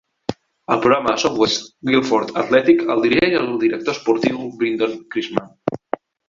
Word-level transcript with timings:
El 0.75 0.79
programa 0.85 1.11
Southwest 1.23 1.67
Guilford 1.89 2.33
Athletic 2.45 2.81
el 2.95 3.05
dirigeix 3.05 3.37
el 3.43 3.53
director 3.65 3.95
esportiu 3.99 4.41
Brindon 4.63 4.97
Christman. 5.17 5.55